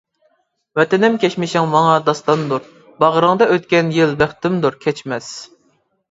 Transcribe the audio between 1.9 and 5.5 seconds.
داستاندۇر، باغرىڭدا ئۆتكەن يىل بەختىمدۇر كەچمەس.